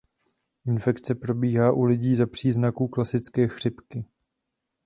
[0.65, 4.05] Infekce probíhá u lidí za příznaků klasické chřipky.